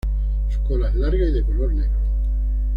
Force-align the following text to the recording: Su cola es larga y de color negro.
Su 0.49 0.59
cola 0.63 0.89
es 0.89 0.95
larga 0.95 1.23
y 1.25 1.31
de 1.31 1.43
color 1.43 1.71
negro. 1.73 1.99